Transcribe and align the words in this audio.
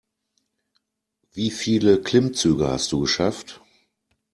Wie 1.33 1.51
viele 1.51 2.01
Klimmzüge 2.01 2.69
hast 2.69 2.91
du 2.91 3.01
geschafft? 3.01 3.61